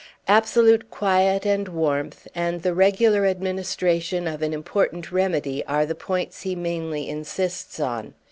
[0.27, 6.41] Absolute quiet and warmth and the regular administration of an important remedy are the points
[6.41, 8.15] he mainly insists on.